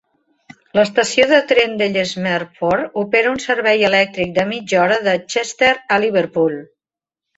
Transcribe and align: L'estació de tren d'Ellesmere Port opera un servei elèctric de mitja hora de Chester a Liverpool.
L'estació 0.77 1.25
de 1.31 1.41
tren 1.51 1.75
d'Ellesmere 1.81 2.47
Port 2.61 2.97
opera 3.03 3.33
un 3.35 3.39
servei 3.45 3.85
elèctric 3.91 4.33
de 4.39 4.47
mitja 4.55 4.81
hora 4.87 4.99
de 5.11 5.15
Chester 5.35 5.71
a 5.97 6.01
Liverpool. 6.07 6.57